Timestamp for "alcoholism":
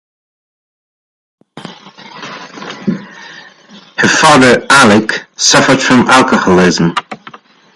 6.09-6.95